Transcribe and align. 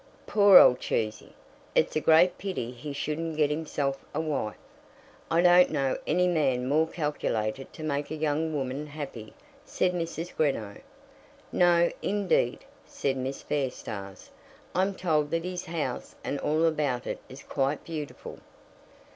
Poor 0.25 0.57
old 0.57 0.79
Cheesy! 0.79 1.31
It's 1.75 1.95
a 1.95 2.01
great 2.01 2.39
pity 2.39 2.71
he 2.71 2.91
shouldn't 2.91 3.37
get 3.37 3.51
himself 3.51 4.03
a 4.15 4.19
wife." 4.19 4.57
"I 5.29 5.43
don't 5.43 5.69
know 5.69 5.95
any 6.07 6.27
man 6.27 6.67
more 6.67 6.87
calculated 6.87 7.71
to 7.73 7.83
make 7.83 8.09
a 8.09 8.15
young 8.15 8.51
woman 8.51 8.87
happy," 8.87 9.35
said 9.63 9.93
Mrs. 9.93 10.35
Greenow. 10.35 10.81
"No, 11.51 11.91
indeed," 12.01 12.65
said 12.83 13.15
Miss 13.15 13.43
Fairstairs. 13.43 14.31
"I'm 14.73 14.95
told 14.95 15.29
that 15.29 15.43
his 15.45 15.65
house 15.65 16.15
and 16.23 16.39
all 16.39 16.65
about 16.65 17.05
it 17.05 17.19
is 17.29 17.43
quite 17.43 17.83
beautiful." 17.83 18.39